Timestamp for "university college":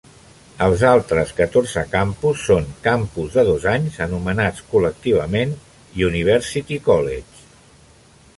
6.09-7.47